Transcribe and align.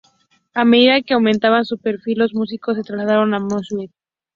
A 0.61 0.63
medida 0.65 1.01
que 1.03 1.13
aumentaba 1.13 1.63
su 1.63 1.77
perfil, 1.77 2.17
los 2.17 2.33
músicos 2.33 2.75
se 2.75 2.81
trasladaron 2.81 3.35
a 3.35 3.37
Nashville. 3.39 3.91